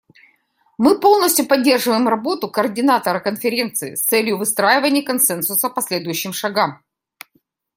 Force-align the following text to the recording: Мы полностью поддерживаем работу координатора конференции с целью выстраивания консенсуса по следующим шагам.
Мы 0.79 0.99
полностью 0.99 1.45
поддерживаем 1.47 2.07
работу 2.07 2.49
координатора 2.49 3.19
конференции 3.19 3.93
с 3.93 4.01
целью 4.01 4.35
выстраивания 4.39 5.03
консенсуса 5.03 5.69
по 5.69 5.79
следующим 5.83 6.33
шагам. 6.33 6.83